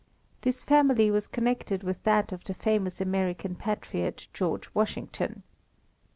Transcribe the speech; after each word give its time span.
This 0.41 0.63
family 0.63 1.11
was 1.11 1.27
connected 1.27 1.83
with 1.83 2.01
that 2.05 2.31
of 2.31 2.43
the 2.45 2.55
famous 2.55 2.99
American 2.99 3.53
patriot, 3.53 4.29
George 4.33 4.67
Washington. 4.73 5.43